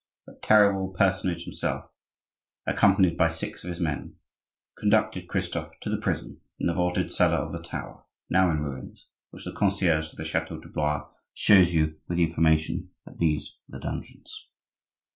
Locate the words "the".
5.91-5.97, 6.65-6.73, 7.51-7.61, 9.45-9.53, 10.17-10.25, 12.17-12.23, 13.77-13.83